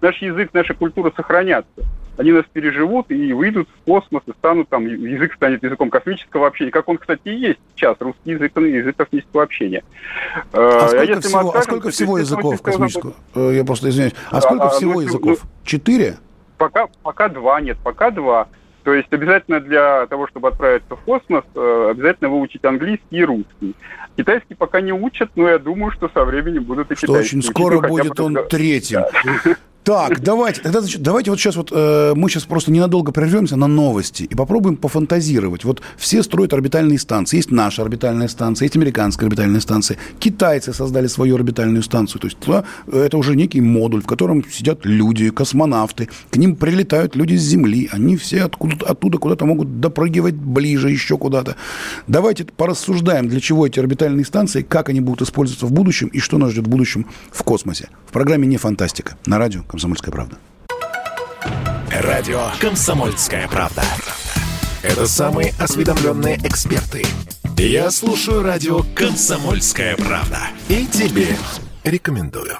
[0.00, 1.84] наш язык, наша культура сохранятся
[2.16, 6.70] они нас переживут и выйдут в космос и станут там, язык станет языком космического общения,
[6.70, 9.82] как он, кстати, и есть сейчас, русский язык, язык космического общения.
[10.52, 13.14] А, а сколько всего, откажем, а сколько всего языков космического?
[13.34, 14.14] Э, я просто извиняюсь.
[14.30, 15.38] А сколько а, всего ну, языков?
[15.42, 16.16] Ну, Четыре?
[16.56, 18.48] Пока, пока два, нет, пока два.
[18.84, 23.74] То есть обязательно для того, чтобы отправиться в космос, э, обязательно выучить английский и русский.
[24.16, 27.28] Китайский пока не учат, но я думаю, что со временем будут и что китайский.
[27.28, 29.00] Что очень скоро учить, будет он третьим.
[29.00, 29.56] Да.
[29.84, 33.66] Так, давайте, тогда, значит, давайте вот сейчас вот э, мы сейчас просто ненадолго прервемся на
[33.66, 35.64] новости и попробуем пофантазировать.
[35.64, 37.36] Вот все строят орбитальные станции.
[37.36, 39.98] Есть наша орбитальная станция, есть американская орбитальная станция.
[40.18, 42.22] Китайцы создали свою орбитальную станцию.
[42.22, 42.38] То есть
[42.90, 46.08] это уже некий модуль, в котором сидят люди, космонавты.
[46.30, 47.90] К ним прилетают люди с Земли.
[47.92, 51.56] Они все откуда, оттуда куда-то могут допрыгивать ближе еще куда-то.
[52.06, 56.38] Давайте порассуждаем, для чего эти орбитальные станции, как они будут использоваться в будущем и что
[56.38, 57.90] нас ждет в будущем в космосе.
[58.06, 60.36] В программе «Не фантастика» на радио «Комсомольская правда».
[61.90, 63.82] Радио «Комсомольская правда».
[64.84, 67.04] Это самые осведомленные эксперты.
[67.58, 70.38] Я слушаю радио «Комсомольская правда».
[70.68, 71.36] И тебе
[71.82, 72.56] рекомендую.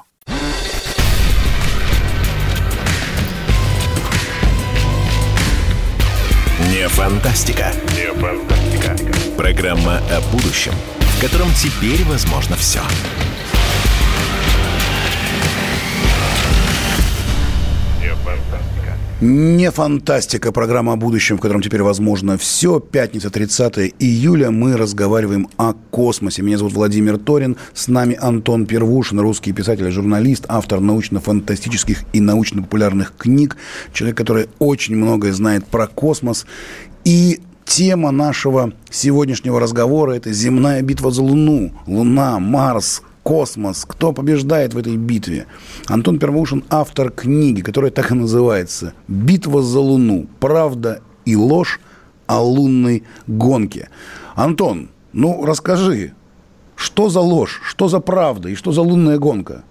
[6.73, 7.73] Не фантастика.
[7.93, 8.97] Не фантастика.
[9.37, 12.81] Программа о будущем, в котором теперь возможно все.
[12.81, 13.54] Все.
[19.27, 22.79] Не фантастика, программа о будущем, в котором теперь возможно все.
[22.79, 24.51] Пятница, 30 июля.
[24.51, 26.43] Мы разговариваем о космосе.
[26.43, 27.57] Меня зовут Владимир Торин.
[27.73, 33.57] С нами Антон Первушин, русский писатель, журналист, автор научно-фантастических и научно-популярных книг.
[33.95, 36.45] Человек, который очень многое знает про космос.
[37.07, 41.73] И тема нашего сегодняшнего разговора– это земная битва за Луну.
[41.87, 45.47] Луна, Марс, космос, кто побеждает в этой битве.
[45.89, 50.29] Антон Первоушин– автор книги, которая так и называется «Битва за Луну.
[50.39, 51.81] Правда и ложь
[52.27, 53.89] о лунной гонке».
[54.37, 56.13] Антон, ну расскажи,
[56.77, 59.65] что за ложь, что за правда и что за лунная гонка?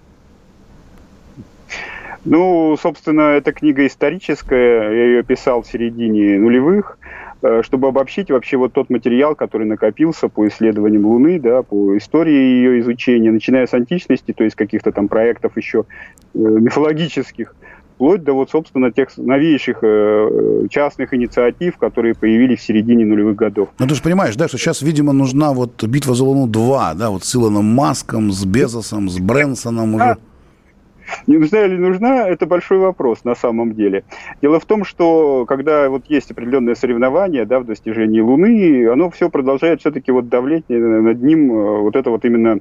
[2.24, 6.98] Ну, собственно, эта книга историческая, я ее писал в середине нулевых.
[7.46, 12.32] Э, чтобы обобщить вообще вот тот материал, который накопился по исследованиям Луны, да, по истории
[12.32, 15.84] ее изучения, начиная с античности, то есть каких-то там проектов еще
[16.32, 17.54] э, мифологических,
[17.96, 23.68] вплоть до вот, собственно, тех новейших э, частных инициатив, которые появились в середине нулевых годов.
[23.78, 27.10] Ну, ты же понимаешь, да, что сейчас, видимо, нужна вот битва за Луну 2, да,
[27.10, 30.16] вот с Илоном Маском, с Безосом, с Брэнсоном уже.
[31.26, 34.04] Не нужна или нужна, это большой вопрос на самом деле.
[34.42, 39.30] Дело в том, что когда вот есть определенное соревнование да, в достижении Луны, оно все
[39.30, 42.60] продолжает все-таки вот давлеть над ним э, вот это вот именно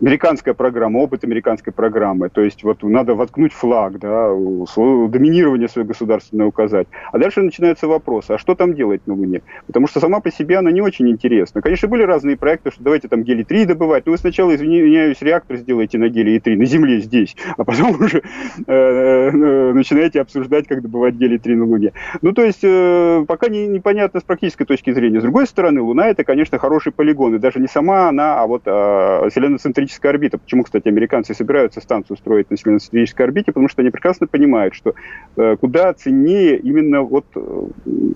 [0.00, 2.28] американская программа, опыт американской программы.
[2.28, 6.86] То есть вот надо воткнуть флаг, да, доминирование свое государственное указать.
[7.12, 9.42] А дальше начинается вопрос, а что там делать на Луне?
[9.66, 11.62] Потому что сама по себе она не очень интересна.
[11.62, 15.98] Конечно, были разные проекты, что давайте там гелий-3 добывать, но вы сначала, извиняюсь, реактор сделайте
[15.98, 18.22] на гелий-3, на Земле здесь, а потом уже
[18.66, 21.92] э, э, начинаете обсуждать, как добывать гелий-3 на Луне.
[22.22, 25.20] Ну, то есть, э, пока не, непонятно с практической точки зрения.
[25.20, 28.62] С другой стороны, Луна это, конечно, хороший полигон, и даже не сама она, а вот
[28.66, 30.38] э, вселенно-центрическая орбита.
[30.38, 33.52] Почему, кстати, американцы собираются станцию строить на вселенно-центрической орбите?
[33.52, 34.94] Потому что они прекрасно понимают, что
[35.36, 37.66] э, куда ценнее именно вот э,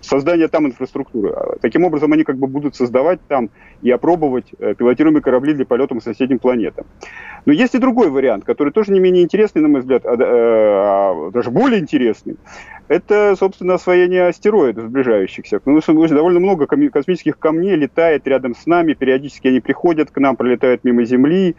[0.02, 1.30] создание там инфраструктуры.
[1.30, 3.50] А таким образом, они как бы будут создавать там
[3.82, 6.86] и опробовать э, пилотируемые корабли для полета по соседним планетам.
[7.46, 11.30] Но есть и другой вариант, который тоже не менее интересный, на мой взгляд, а, а
[11.30, 12.36] даже более интересный.
[12.88, 15.60] Это, собственно, освоение астероидов сближающихся.
[15.64, 20.82] Ну, довольно много космических камней летает рядом с нами, периодически они приходят к нам, пролетают
[20.82, 21.54] мимо Земли, э,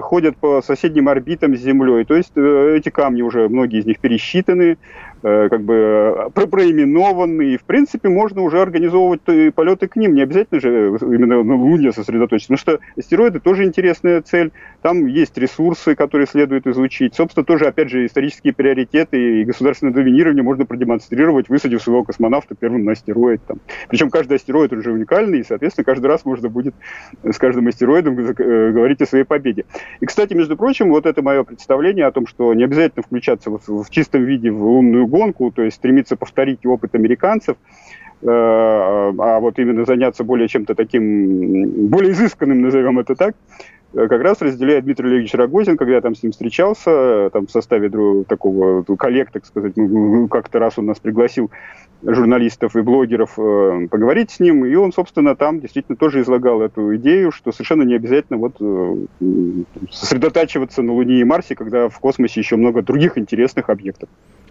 [0.00, 2.04] ходят по соседним орбитам с Землей.
[2.04, 6.46] То есть э, эти камни уже, многие из них пересчитаны, Э, как бы э, про
[6.46, 9.22] проименованы, и, в принципе, можно уже организовывать
[9.54, 14.22] полеты к ним, не обязательно же именно на Луне сосредоточиться, потому что астероиды тоже интересная
[14.22, 14.52] цель,
[14.82, 20.42] там есть ресурсы, которые следует изучить, собственно, тоже, опять же, исторические приоритеты и государственное доминирование
[20.42, 23.42] можно продемонстрировать, высадив своего космонавта первым на астероид.
[23.46, 23.60] Там.
[23.88, 26.74] Причем каждый астероид уже уникальный, и, соответственно, каждый раз можно будет
[27.22, 29.64] с каждым астероидом э, говорить о своей победе.
[30.00, 33.90] И, кстати, между прочим, вот это мое представление о том, что не обязательно включаться в
[33.90, 37.56] чистом виде в лунную гонку, то есть стремиться повторить опыт американцев,
[38.22, 43.34] э, а вот именно заняться более чем-то таким, более изысканным, назовем это так,
[43.94, 47.50] э, как раз разделяет Дмитрий Олегович Рогозин, когда я там с ним встречался, там в
[47.50, 47.90] составе
[48.24, 49.74] такого коллег, так сказать,
[50.30, 51.50] как-то раз он нас пригласил
[52.02, 56.96] журналистов и блогеров э, поговорить с ним, и он, собственно, там действительно тоже излагал эту
[56.96, 58.56] идею, что совершенно не обязательно вот
[59.90, 64.08] сосредотачиваться на Луне и Марсе, когда в космосе еще много других интересных объектов.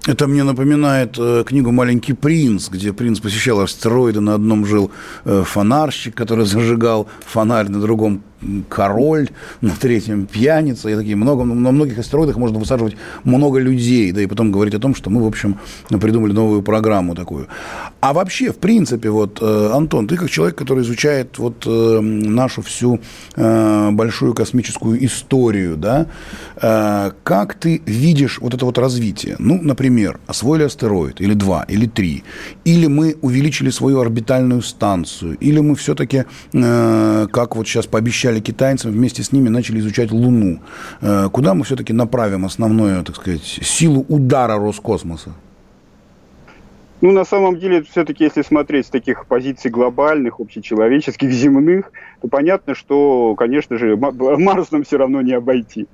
[0.09, 4.89] Это мне напоминает э, книгу «Маленький принц», где принц посещал астероиды, на одном жил
[5.23, 8.23] э, фонарщик, который зажигал фонарь, на другом
[8.69, 9.29] король,
[9.61, 10.89] на третьем пьяница.
[10.89, 14.79] И такие много, на многих астероидах можно высаживать много людей, да и потом говорить о
[14.79, 15.57] том, что мы, в общем,
[15.89, 17.47] придумали новую программу такую.
[18.01, 22.61] А вообще, в принципе, вот, э, Антон, ты как человек, который изучает вот э, нашу
[22.61, 22.99] всю
[23.35, 26.07] э, большую космическую историю, да,
[27.23, 29.35] как ты видишь вот это вот развитие?
[29.39, 32.23] Ну, например, освоили астероид, или два, или три,
[32.65, 38.91] или мы увеличили свою орбитальную станцию, или мы все-таки, как вот сейчас пообещали, обещали китайцам,
[38.91, 40.59] вместе с ними начали изучать Луну.
[41.01, 45.31] Э, куда мы все-таки направим основную, так сказать, силу удара Роскосмоса?
[47.01, 52.75] Ну, на самом деле, все-таки, если смотреть с таких позиций глобальных, общечеловеческих, земных, то понятно,
[52.75, 53.97] что, конечно же,
[54.37, 55.87] Марс нам все равно не обойти.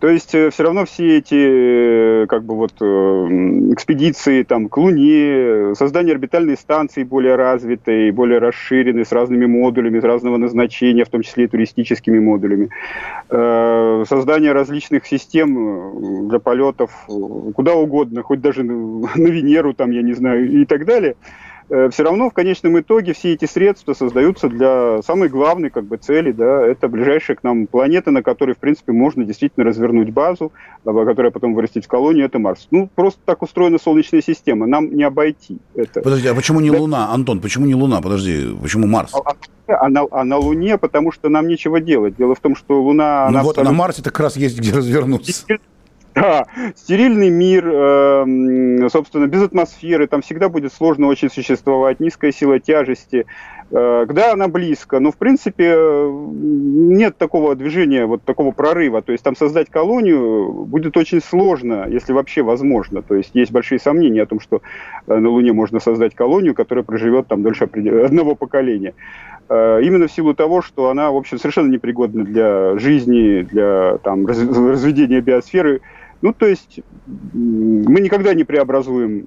[0.00, 2.84] То есть, э, все равно все эти, э, как бы вот, э,
[3.72, 10.04] экспедиции там, к Луне, создание орбитальной станции более развитой, более расширенной, с разными модулями, с
[10.04, 12.70] разного назначения, в том числе и туристическими модулями,
[13.28, 16.90] создание различных систем для полетов
[17.54, 21.16] куда угодно, хоть даже на Венеру, там, я не знаю, и так далее,
[21.68, 26.32] все равно в конечном итоге все эти средства создаются для самой главной как бы, цели,
[26.32, 30.52] да, это ближайшая к нам планета, на которой, в принципе, можно действительно развернуть базу,
[30.84, 32.68] которая потом вырастет в колонию, это Марс.
[32.70, 36.02] Ну, просто так устроена Солнечная система, нам не обойти это.
[36.02, 36.78] Подожди, а почему не да?
[36.78, 39.12] Луна, Антон, почему не Луна, подожди, почему Марс?
[39.14, 39.34] А,
[39.68, 42.16] а, на, а на Луне, потому что нам нечего делать.
[42.16, 43.28] Дело в том, что Луна...
[43.30, 45.46] Ну вот, а на Марсе как раз есть где развернуться.
[46.14, 46.46] Да,
[46.76, 53.26] стерильный мир, э, собственно, без атмосферы, там всегда будет сложно очень существовать, низкая сила тяжести.
[53.70, 59.00] Э, когда она близко, но, в принципе, нет такого движения, вот такого прорыва.
[59.00, 63.00] То есть там создать колонию будет очень сложно, если вообще возможно.
[63.00, 64.60] То есть есть большие сомнения о том, что
[65.06, 67.64] э, на Луне можно создать колонию, которая проживет там дольше
[68.04, 68.92] одного поколения.
[69.48, 74.26] Э, именно в силу того, что она, в общем, совершенно непригодна для жизни, для там,
[74.26, 75.80] разведения биосферы,
[76.22, 79.26] ну, то есть мы никогда не преобразуем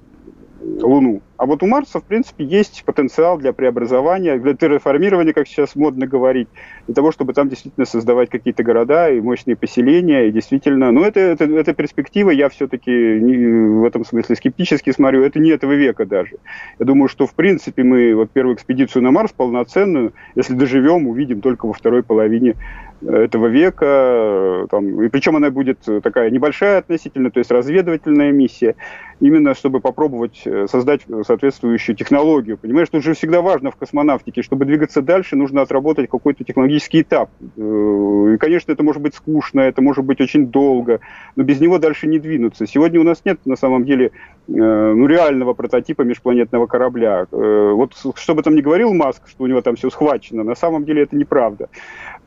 [0.82, 1.20] Луну.
[1.36, 6.06] А вот у Марса, в принципе, есть потенциал для преобразования, для терраформирования, как сейчас модно
[6.06, 6.48] говорить,
[6.86, 10.28] для того, чтобы там действительно создавать какие-то города и мощные поселения.
[10.28, 15.38] И действительно, ну, это, это, это перспектива, я все-таки в этом смысле скептически смотрю, это
[15.38, 16.36] не этого века даже.
[16.78, 21.42] Я думаю, что, в принципе, мы вот первую экспедицию на Марс полноценную, если доживем, увидим
[21.42, 22.54] только во второй половине
[23.02, 28.74] этого века, там, и причем она будет такая небольшая относительно, то есть разведывательная миссия,
[29.20, 32.56] именно чтобы попробовать э, создать соответствующую технологию.
[32.56, 37.30] Понимаешь, тут же всегда важно в космонавтике, чтобы двигаться дальше, нужно отработать какой-то технологический этап.
[37.56, 41.00] Э, и, конечно, это может быть скучно, это может быть очень долго,
[41.36, 42.66] но без него дальше не двинуться.
[42.66, 44.12] Сегодня у нас нет, на самом деле,
[44.48, 47.26] ну, реального прототипа межпланетного корабля.
[47.30, 50.84] Вот что бы там ни говорил Маск, что у него там все схвачено, на самом
[50.84, 51.68] деле это неправда.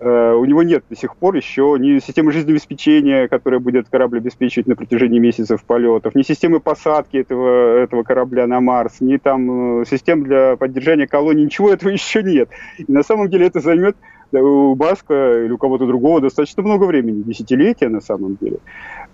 [0.01, 4.75] У него нет до сих пор еще ни системы жизнеобеспечения, которая будет корабль обеспечивать на
[4.75, 10.55] протяжении месяцев полетов, ни системы посадки этого, этого корабля на Марс, ни там систем для
[10.55, 12.49] поддержания колонии, ничего этого еще нет.
[12.77, 13.95] И на самом деле это займет
[14.31, 18.57] у Баска или у кого-то другого достаточно много времени, десятилетия на самом деле.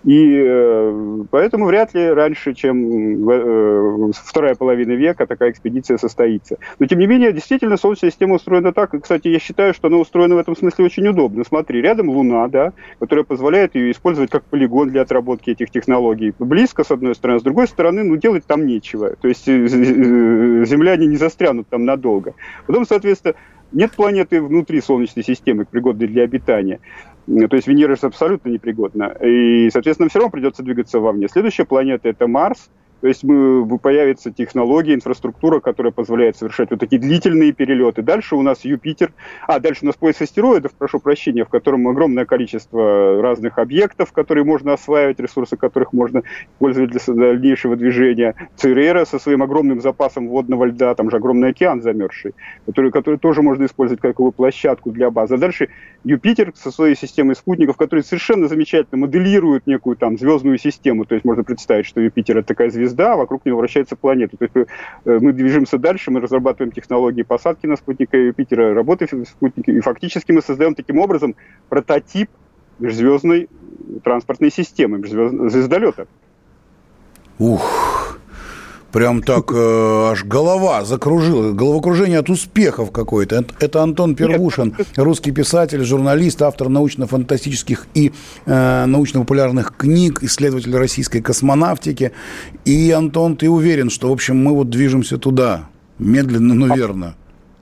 [0.04, 6.58] И э, поэтому вряд ли раньше, чем э, вторая половина века, такая экспедиция состоится.
[6.78, 8.94] Но тем не менее, действительно, Солнечная система устроена так.
[8.94, 11.42] И, кстати, я считаю, что она устроена в этом смысле очень удобно.
[11.44, 16.32] Смотри, рядом Луна, да, которая позволяет ее использовать как полигон для отработки этих технологий.
[16.38, 19.16] Близко, с одной стороны, а с другой стороны, ну, делать там нечего.
[19.20, 22.34] То есть э, земляне не застрянут там надолго.
[22.68, 23.34] Потом, соответственно,
[23.72, 26.80] нет планеты внутри Солнечной системы, пригодной для обитания.
[27.26, 29.16] То есть Венера же абсолютно непригодна.
[29.22, 31.28] И, соответственно, все равно придется двигаться вовне.
[31.28, 37.00] Следующая планета– это Марс– то есть мы, появится технология, инфраструктура, которая позволяет совершать вот такие
[37.00, 38.02] длительные перелеты.
[38.02, 39.12] Дальше у нас Юпитер,
[39.46, 44.44] а дальше у нас пояс астероидов, прошу прощения, в котором огромное количество разных объектов, которые
[44.44, 46.22] можно осваивать, ресурсы которых можно
[46.54, 48.34] использовать для дальнейшего движения.
[48.56, 53.42] Церера со своим огромным запасом водного льда, там же огромный океан замерзший, который, который тоже
[53.42, 55.34] можно использовать как площадку для базы.
[55.34, 55.68] А дальше
[56.04, 61.04] Юпитер со своей системой спутников, которые совершенно замечательно моделируют некую там звездную систему.
[61.04, 64.36] То есть можно представить, что Юпитер это такая звезда, звезда, а вокруг него вращается планета.
[64.36, 69.24] То есть э, мы движемся дальше, мы разрабатываем технологии посадки на спутника Юпитера, работы в
[69.24, 71.34] спутнике, и фактически мы создаем таким образом
[71.68, 72.30] прототип
[72.78, 73.48] межзвездной
[74.04, 76.06] транспортной системы, звездолета.
[77.38, 77.95] Ух,
[78.92, 83.44] Прям так э, аж голова закружила, головокружение от успехов какой-то.
[83.60, 88.12] Это Антон Первушин, русский писатель, журналист, автор научно-фантастических и
[88.46, 92.12] э, научно-популярных книг, исследователь российской космонавтики.
[92.64, 95.68] И, Антон, ты уверен, что, в общем, мы вот движемся туда,
[95.98, 97.16] медленно, но верно?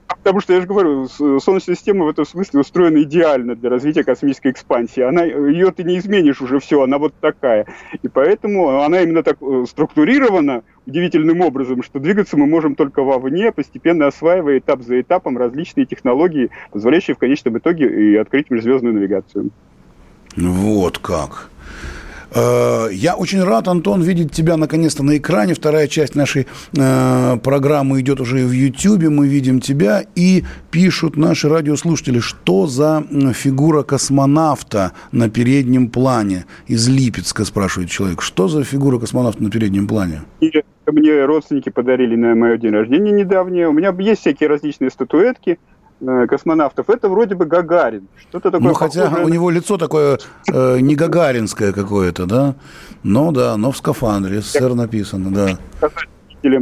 [0.07, 4.51] Потому что, я же говорю, Солнечная система в этом смысле устроена идеально для развития космической
[4.51, 5.01] экспансии.
[5.01, 7.65] Она, ее ты не изменишь уже все, она вот такая.
[8.01, 13.51] И поэтому она именно так э, структурирована удивительным образом, что двигаться мы можем только вовне,
[13.51, 19.49] постепенно осваивая этап за этапом различные технологии, позволяющие в конечном итоге и открыть межзвездную навигацию.
[20.35, 21.49] Вот как.
[22.35, 25.53] Э, я очень рад, Антон, видеть тебя наконец-то на экране.
[25.53, 29.09] Вторая часть нашей э, программы идет уже в YouTube.
[29.09, 36.45] Мы видим тебя и пишут наши радиослушатели, что за фигура космонавта на переднем плане.
[36.67, 38.21] Из Липецка спрашивает человек.
[38.21, 40.21] Что за фигура космонавта на переднем плане?
[40.87, 43.67] Мне родственники подарили на мое день рождения недавнее.
[43.67, 45.57] У меня есть всякие различные статуэтки–
[46.27, 48.07] космонавтов, это вроде бы Гагарин.
[48.17, 48.67] Что-то такое.
[48.67, 50.19] Ну, хотя у него лицо такое
[50.51, 52.55] э, не гагаринское какое-то, да?
[53.03, 55.57] Но да, но в скафандре, СССР написано, да.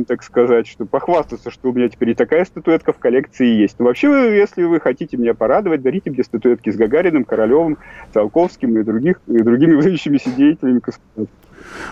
[0.07, 3.75] так сказать, что похвастаться, что у меня теперь и такая статуэтка в коллекции есть.
[3.79, 7.77] Но вообще, если вы хотите меня порадовать, дарите мне статуэтки с Гагариным, Королевым,
[8.13, 11.35] Циолковским и, других, и другими выдающимися деятелями космонавтов.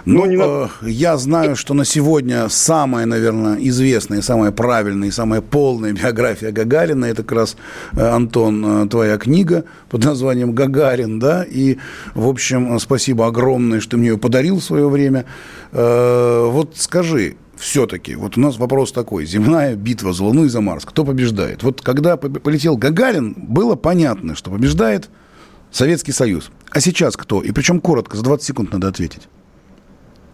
[0.06, 0.70] Ну, не надо...
[0.82, 6.52] Э, я знаю, что на сегодня самая, наверное, известная, самая правильная и самая полная биография
[6.52, 7.58] Гагарина, это как раз,
[7.94, 11.78] э, Антон, э, твоя книга под названием «Гагарин», да, и,
[12.14, 15.26] в общем, спасибо огромное, что ты мне ее подарил в свое время.
[15.72, 20.84] Вот скажи, все-таки, вот у нас вопрос такой, земная битва за Луну и за Марс,
[20.84, 21.64] кто побеждает?
[21.64, 25.10] Вот когда полетел Гагарин, было понятно, что побеждает
[25.72, 26.52] Советский Союз.
[26.72, 27.42] А сейчас кто?
[27.42, 29.28] И причем коротко, за 20 секунд надо ответить.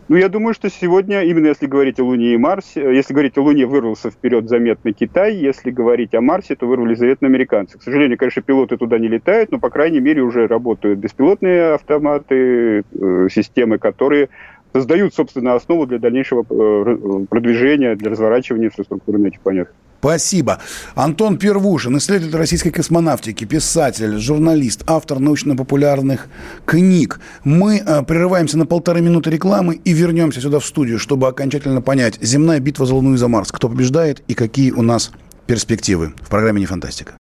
[0.10, 3.41] Ну, я думаю, что сегодня, именно если говорить о Луне и Марсе, если говорить о
[3.41, 7.78] Луне, вырвался вперед заметно Китай, если говорить о Марсе, то вырвались заветно американцы.
[7.78, 12.84] К сожалению, конечно, пилоты туда не летают, но, по крайней мере, уже работают беспилотные автоматы,
[12.89, 14.30] э, системы, которые
[14.72, 19.74] создают, собственно, основу для дальнейшего э, продвижения, для разворачивания инфраструктуры на этих планетах.
[19.99, 20.60] Спасибо.
[20.95, 26.27] Антон Первушин, исследователь российской космонавтики, писатель, журналист, автор научно-популярных
[26.65, 27.19] книг.
[27.43, 32.19] Мы э, прерываемся на полторы минуты рекламы и вернемся сюда в студию, чтобы окончательно понять,
[32.21, 35.12] земная битва за Луну и за Марс, кто побеждает и какие у нас
[35.47, 37.13] перспективы в программе «Не фантастика».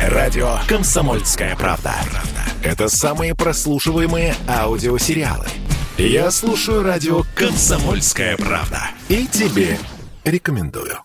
[0.00, 1.92] Радио «Комсомольская правда».
[2.62, 5.46] Это самые прослушиваемые аудиосериалы.
[5.98, 9.78] Я слушаю радио «Комсомольская правда» и тебе
[10.24, 10.98] рекомендую.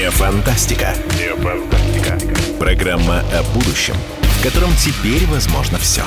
[0.00, 0.94] Не фантастика.
[1.18, 2.18] Не фантастика.
[2.58, 3.92] Программа о будущем,
[4.22, 6.00] в котором теперь возможно все.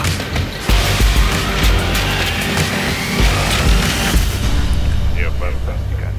[5.16, 6.12] Не фантастика.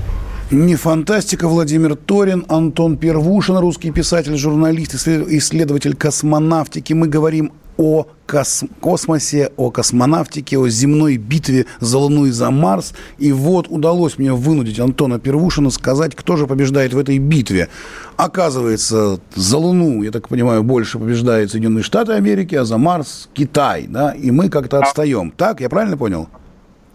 [0.53, 1.49] Не фантастика.
[1.49, 6.93] Владимир Торин, Антон Первушин, русский писатель, журналист, исследователь космонавтики.
[6.93, 12.95] Мы говорим о кос космосе, о космонавтике, о земной битве за Луну и за Марс.
[13.19, 17.69] И вот удалось мне вынудить Антона Первушина сказать, кто же побеждает в этой битве.
[18.17, 23.87] Оказывается, за Луну, я так понимаю, больше побеждают Соединенные Штаты Америки, а за Марс Китай.
[23.89, 24.13] Да?
[24.13, 25.33] И мы как-то отстаем.
[25.37, 26.29] Так, я правильно понял?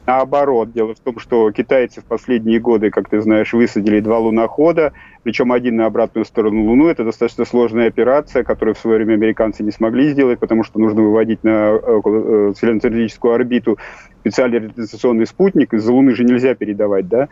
[0.10, 4.92] Наоборот, дело в том, что китайцы в последние годы, как ты знаешь, высадили два лунохода,
[5.22, 6.90] причем один на обратную сторону Луны.
[6.90, 11.04] Это достаточно сложная операция, которую в свое время американцы не смогли сделать, потому что нужно
[11.04, 13.78] выводить на э, цилиндрическую орбиту
[14.22, 17.30] специальный радиационный спутник, из-за Луны же нельзя передавать, да,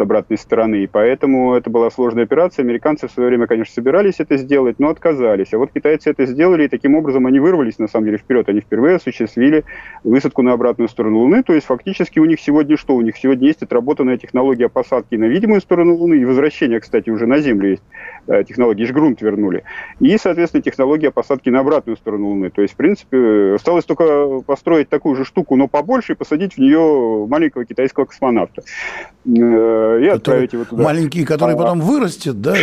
[0.00, 2.62] с обратной стороны, и поэтому это была сложная операция.
[2.62, 5.52] Американцы в свое время, конечно, собирались это сделать, но отказались.
[5.52, 8.48] А вот китайцы это сделали, и таким образом они вырвались, на самом деле, вперед.
[8.48, 9.64] Они впервые осуществили
[10.02, 12.96] высадку на обратную сторону Луны, то есть фактически у них сегодня что?
[12.96, 17.26] У них сегодня есть отработанная технология посадки на видимую сторону Луны и возвращения, кстати, уже
[17.26, 17.82] на Землю есть
[18.26, 19.64] э, технологии, же грунт вернули.
[19.98, 22.48] И, соответственно, технология посадки на обратную сторону Луны.
[22.48, 26.58] То есть, в принципе, осталось только построить такую же штуку, но побольше, и посадить в
[26.58, 28.62] нее маленького китайского космонавта.
[29.98, 30.82] И отправить его туда.
[30.82, 32.54] Маленький, который а, потом вырастет, да?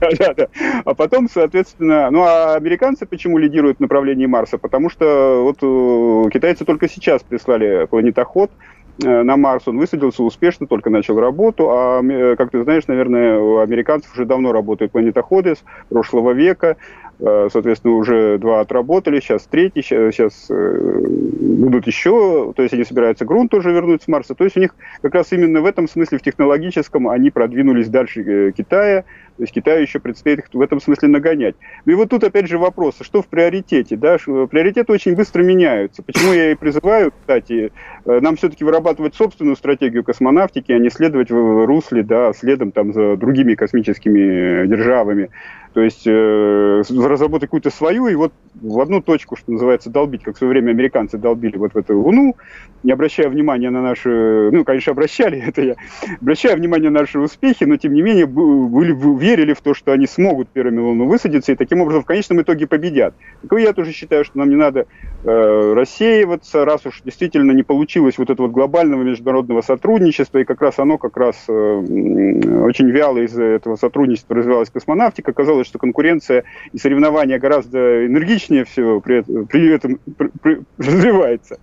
[0.00, 0.46] Да, да.
[0.84, 4.56] А потом, соответственно, ну а американцы почему лидируют в направлении Марса?
[4.56, 8.50] Потому что вот э, китайцы только сейчас прислали планетоход,
[8.98, 12.02] на Марс, он высадился успешно, только начал работу, а,
[12.36, 16.76] как ты знаешь, наверное, у американцев уже давно работают планетоходы с прошлого века,
[17.20, 21.00] э, соответственно, уже два отработали, сейчас третий, сейчас э,
[21.40, 24.74] будут еще, то есть они собираются грунт тоже вернуть с Марса, то есть у них
[25.00, 29.04] как раз именно в этом смысле, в технологическом, они продвинулись дальше Китая,
[29.38, 31.54] то есть Китаю еще предстоит их в этом смысле нагонять.
[31.84, 33.96] Ну и вот тут опять же вопрос, что в приоритете?
[33.96, 34.16] Да?
[34.18, 36.02] Приоритеты очень быстро меняются.
[36.02, 37.70] Почему я и призываю, кстати,
[38.04, 42.92] э, нам все-таки вырабатывать собственную стратегию космонавтики, а не следовать в русле, да, следом там
[42.92, 45.30] за другими космическими державами.
[45.74, 50.34] То есть э, разработать какую-то свою и вот в одну точку, что называется, долбить, как
[50.34, 52.36] в свое время американцы долбили вот в эту Луну,
[52.82, 55.76] не обращая внимания на наши, ну, конечно, обращали это я,
[56.20, 60.06] обращая внимание на наши успехи, но тем не менее были, верили в то, что они
[60.06, 63.14] смогут первыми Луну высадиться и таким образом в конечном итоге победят.
[63.48, 64.86] Так я тоже считаю, что нам не надо
[65.24, 70.78] э, рассеиваться, раз уж действительно не получилось вот этого глобального международного сотрудничества, и как раз
[70.78, 76.78] оно как раз э, очень вяло из этого сотрудничества развивалась космонавтика, оказалось, что конкуренция и
[76.78, 81.58] соревнования гораздо энергичнее все при, при этом при, при, развивается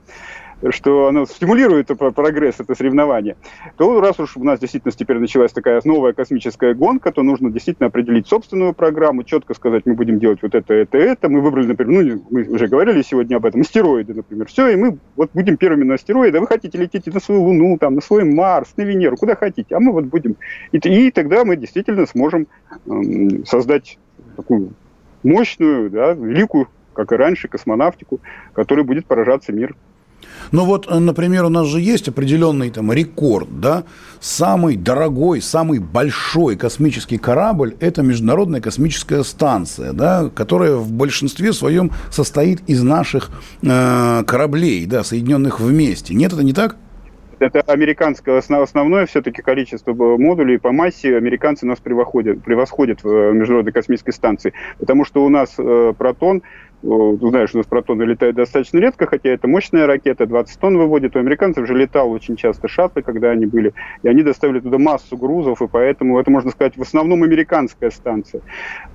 [0.72, 3.36] что оно стимулирует прогресс, это соревнование,
[3.78, 7.88] то раз уж у нас действительно теперь началась такая новая космическая гонка, то нужно действительно
[7.88, 11.30] определить собственную программу, четко сказать, мы будем делать вот это, это, это.
[11.30, 14.47] Мы выбрали, например, ну, мы уже говорили сегодня об этом, астероиды, например.
[14.47, 16.38] Все, и мы вот будем первыми на астероиды.
[16.38, 19.76] А вы хотите лететь на свою Луну, там, на свой Марс, на Венеру, куда хотите.
[19.76, 20.36] А мы вот будем.
[20.72, 22.47] И, и тогда мы действительно сможем
[22.88, 23.97] эм, создать
[24.36, 24.74] такую
[25.24, 28.20] мощную, да, великую, как и раньше, космонавтику,
[28.53, 29.76] которой будет поражаться мир.
[30.51, 33.84] Ну вот, э, например, у нас же есть определенный там рекорд, да,
[34.19, 41.91] самый дорогой, самый большой космический корабль– это Международная космическая станция, да, которая в большинстве своем
[42.11, 43.30] состоит из наших
[43.61, 46.13] э, кораблей, да, соединенных вместе.
[46.13, 46.78] Нет, это не так?
[47.39, 53.73] Это американское основное все-таки количество модулей по массе американцы нас превосходят, превосходят в э, Международной
[53.73, 56.43] космической станции, потому что у нас э, протон
[56.86, 61.15] ты знаешь, у нас протоны летают достаточно редко, хотя это мощная ракета, 20 тонн выводит.
[61.15, 63.73] У американцев же летал очень часто шаттлы, когда они были,
[64.03, 68.41] и они доставили туда массу грузов, и поэтому это, можно сказать, в основном американская станция.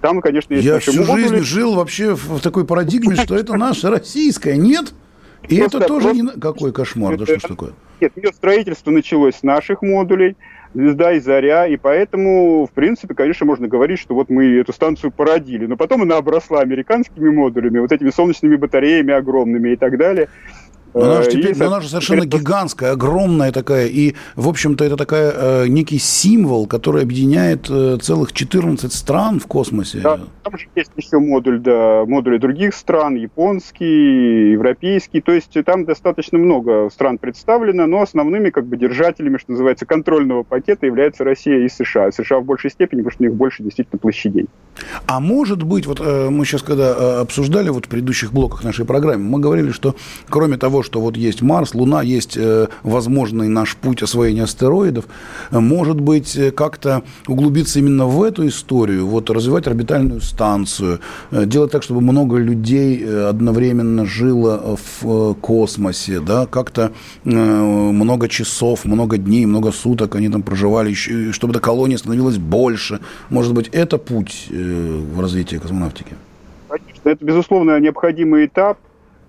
[0.00, 0.64] Там, конечно, есть...
[0.64, 1.22] Я всю модули.
[1.22, 4.92] жизнь жил вообще в такой парадигме, что это наша российская, нет?
[5.48, 6.28] И это тоже не...
[6.40, 7.72] Какой кошмар, да что ж такое?
[8.00, 10.36] Нет, ее строительство началось с наших модулей,
[10.72, 15.10] звезда и заря, и поэтому, в принципе, конечно, можно говорить, что вот мы эту станцию
[15.10, 20.28] породили, но потом она обросла американскими модулями, вот этими солнечными батареями огромными и так далее.
[20.94, 23.86] Но она, же теперь, но она же совершенно гигантская, огромная такая.
[23.86, 29.46] И, в общем-то, это такая э, некий символ, который объединяет э, целых 14 стран в
[29.46, 30.00] космосе.
[30.00, 35.20] Да, там же есть еще модуль, да, модули других стран, японский, европейский.
[35.20, 40.42] То есть там достаточно много стран представлено, но основными как бы держателями, что называется, контрольного
[40.42, 42.10] пакета является Россия и США.
[42.10, 44.48] США в большей степени, потому что у них больше действительно площадей.
[45.06, 48.84] А может быть, вот э, мы сейчас, когда э, обсуждали вот в предыдущих блоках нашей
[48.84, 49.94] программы, мы говорили, что
[50.28, 55.06] кроме того, что вот есть Марс, Луна, есть э, возможный наш путь освоения астероидов,
[55.50, 61.00] может быть, как-то углубиться именно в эту историю, вот развивать орбитальную станцию,
[61.30, 66.92] делать так, чтобы много людей одновременно жило в космосе, да, как-то
[67.24, 73.00] много часов, много дней, много суток они там проживали, чтобы эта колония становилась больше.
[73.28, 76.14] Может быть, это путь в развитии космонавтики?
[76.68, 78.78] Конечно, это, безусловно, необходимый этап.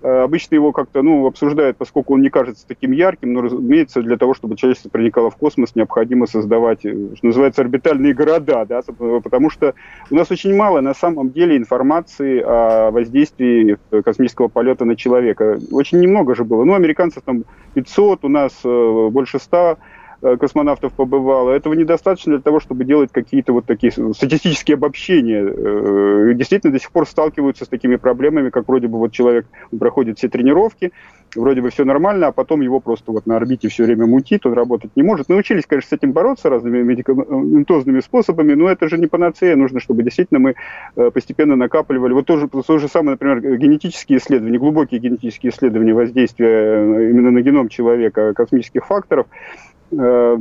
[0.02, 4.16] Э, обычно его как-то ну, обсуждают, поскольку он не кажется таким ярким, но, разумеется, для
[4.16, 9.50] того, чтобы человечество проникало в космос, необходимо создавать, э, что называется, орбитальные города, да, потому
[9.50, 9.74] что
[10.10, 15.58] у нас очень мало на самом деле информации о воздействии космического полета на человека.
[15.70, 16.64] Очень немного же было.
[16.64, 17.44] Ну, американцев там
[17.74, 19.76] 500, у нас э, больше 100 Э,
[20.22, 21.50] космонавтов побывало.
[21.50, 25.42] Этого недостаточно для того, чтобы делать какие-то вот такие статистические обобщения.
[25.44, 29.46] Э, действительно, до сих пор сталкиваются с такими проблемами, как вроде бы вот человек
[29.76, 30.92] проходит все тренировки,
[31.34, 34.52] вроде бы все нормально, а потом его просто вот на орбите все время мутит, он
[34.52, 35.28] работать не может.
[35.28, 39.56] Научились, конечно, с этим бороться разными медикаментозными способами, но это же не панацея.
[39.56, 40.54] Нужно, чтобы действительно мы
[40.96, 42.12] э, постепенно накапливали.
[42.12, 47.68] Вот тоже то же самое, например, генетические исследования, глубокие генетические исследования воздействия именно на геном
[47.68, 49.26] человека космических факторов–
[49.71, 50.38] Э, ну,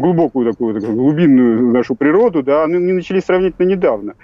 [0.00, 4.14] глубокую такую, такую глубинную нашу природу, да, они начались сравнительно недавно.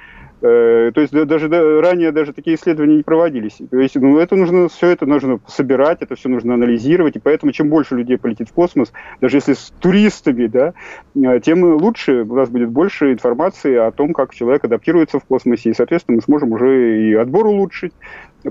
[0.43, 1.49] Э, то есть даже
[1.81, 3.59] ранее даже такие исследования не проводились.
[3.71, 7.53] То есть, ну, это нужно, все это нужно собирать, это все нужно анализировать, и поэтому
[7.53, 10.75] чем больше людей полетит в космос, даже если с туристами, да,
[11.15, 15.71] э, тем лучше у нас будет больше информации о том, как человек адаптируется в космосе,
[15.71, 17.93] и, соответственно, мы сможем уже и отбор улучшить,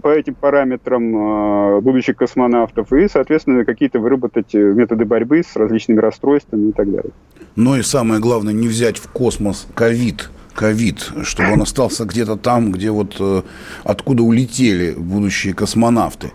[0.02, 6.70] по этим параметрам а, будущих космонавтов и, соответственно, какие-то выработать методы борьбы с различными расстройствами
[6.70, 7.12] и так далее.
[7.58, 12.72] Но и самое главное, не взять в космос ковид, ковид, чтобы он остался где-то там,
[12.72, 13.44] где вот э,
[13.84, 16.32] откуда улетели будущие космонавты.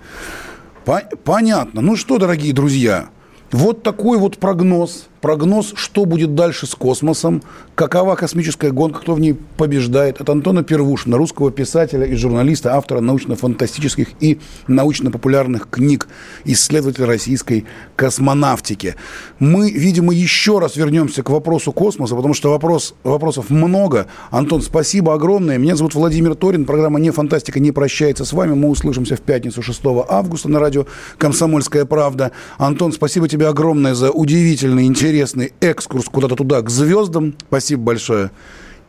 [1.25, 1.81] Понятно.
[1.81, 3.09] Ну что, дорогие друзья,
[3.51, 7.43] вот такой вот прогноз прогноз, что будет дальше с космосом,
[7.75, 10.21] какова космическая гонка, кто в ней побеждает.
[10.21, 16.07] От Антона Первушина, русского писателя и журналиста, автора научно-фантастических и научно-популярных книг,
[16.45, 17.65] исследователя российской
[17.97, 18.95] космонавтики.
[19.41, 24.07] Мы, видимо, еще раз вернемся к вопросу космоса, потому что вопрос, вопросов много.
[24.31, 25.59] Антон, спасибо огромное.
[25.59, 26.67] Меня зовут Владимир Торин.
[26.67, 28.55] Программа «Не фантастика» не прощается с вами.
[28.55, 30.87] Мы услышимся в пятницу 6 августа на радио
[31.19, 32.31] «Комсомольская правда».
[32.59, 37.35] Антон, спасибо тебе огромное за удивительный, интересный интересный экскурс куда-то туда, к звездам.
[37.49, 38.31] Спасибо большое.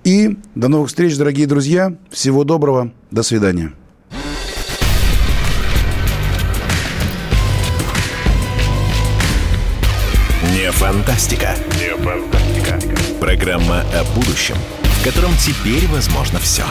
[0.03, 1.95] И до новых встреч, дорогие друзья.
[2.11, 2.91] Всего доброго.
[3.11, 3.71] До свидания.
[10.53, 11.55] Не фантастика.
[11.79, 12.79] Не фантастика.
[13.21, 16.63] Программа о будущем, в котором теперь возможно все.